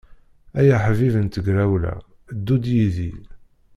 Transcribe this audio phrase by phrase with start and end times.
[0.59, 1.95] Ay aḥbib n tegrawla,
[2.37, 3.11] ddu-d yid-i.